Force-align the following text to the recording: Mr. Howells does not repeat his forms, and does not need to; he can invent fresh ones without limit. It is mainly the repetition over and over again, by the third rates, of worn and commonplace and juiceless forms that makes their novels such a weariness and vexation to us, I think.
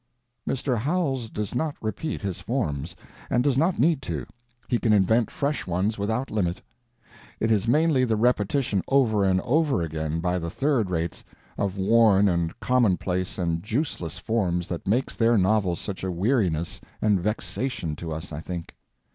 Mr. 0.49 0.79
Howells 0.79 1.29
does 1.29 1.53
not 1.53 1.75
repeat 1.79 2.23
his 2.23 2.39
forms, 2.39 2.95
and 3.29 3.43
does 3.43 3.55
not 3.55 3.77
need 3.77 4.01
to; 4.01 4.25
he 4.67 4.79
can 4.79 4.93
invent 4.93 5.29
fresh 5.29 5.67
ones 5.67 5.99
without 5.99 6.31
limit. 6.31 6.59
It 7.39 7.51
is 7.51 7.67
mainly 7.67 8.03
the 8.03 8.15
repetition 8.15 8.81
over 8.87 9.23
and 9.23 9.39
over 9.41 9.83
again, 9.83 10.19
by 10.19 10.39
the 10.39 10.49
third 10.49 10.89
rates, 10.89 11.23
of 11.55 11.77
worn 11.77 12.27
and 12.27 12.59
commonplace 12.59 13.37
and 13.37 13.61
juiceless 13.61 14.17
forms 14.17 14.67
that 14.69 14.87
makes 14.87 15.15
their 15.15 15.37
novels 15.37 15.79
such 15.79 16.03
a 16.03 16.09
weariness 16.11 16.81
and 16.99 17.21
vexation 17.21 17.95
to 17.97 18.11
us, 18.11 18.31
I 18.33 18.39
think. 18.41 18.75